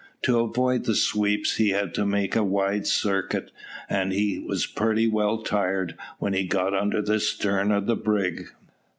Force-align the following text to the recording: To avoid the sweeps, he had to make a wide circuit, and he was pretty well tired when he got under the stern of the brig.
To 0.23 0.39
avoid 0.39 0.85
the 0.85 0.95
sweeps, 0.95 1.57
he 1.57 1.69
had 1.69 1.93
to 1.93 2.07
make 2.07 2.35
a 2.35 2.43
wide 2.43 2.87
circuit, 2.87 3.51
and 3.87 4.11
he 4.11 4.39
was 4.39 4.65
pretty 4.65 5.05
well 5.07 5.43
tired 5.43 5.95
when 6.17 6.33
he 6.33 6.43
got 6.43 6.73
under 6.73 7.03
the 7.03 7.19
stern 7.19 7.71
of 7.71 7.85
the 7.85 7.95
brig. 7.97 8.49